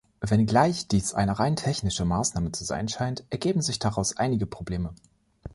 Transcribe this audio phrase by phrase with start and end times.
[0.21, 4.95] Wenngleich dies eine rein technische Maßnahme zu sein scheint, ergeben sich daraus einige Probleme.